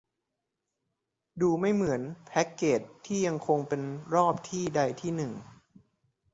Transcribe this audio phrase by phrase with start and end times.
[1.41, 3.81] ดูไม่เหมือนแพคเกจที่ยังคงเป็น
[4.15, 5.31] รอบที่ใดที่หนึ่ง